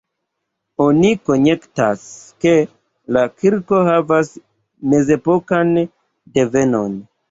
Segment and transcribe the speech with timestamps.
[0.85, 2.07] Oni konjektas,
[2.47, 2.55] ke
[3.19, 4.35] la kirko havas
[4.93, 7.03] mezepokan devenon.